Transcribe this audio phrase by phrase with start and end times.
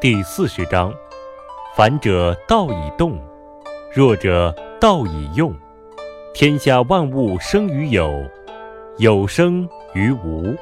[0.00, 0.92] 第四十章：
[1.76, 3.18] 凡者道以动，
[3.92, 5.54] 弱者道以用。
[6.32, 8.24] 天下万物生于有，
[8.98, 10.54] 有生于无。